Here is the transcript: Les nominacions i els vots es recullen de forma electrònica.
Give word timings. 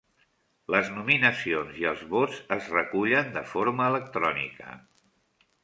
Les 0.75 0.87
nominacions 0.93 1.75
i 1.83 1.85
els 1.91 2.01
vots 2.15 2.41
es 2.57 2.71
recullen 2.77 3.31
de 3.39 3.47
forma 3.53 3.89
electrònica. 3.95 4.75